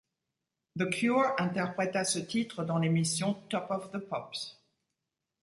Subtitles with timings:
[0.79, 4.59] The Cure interpréta ce titre dans l'émission Top of the Pops.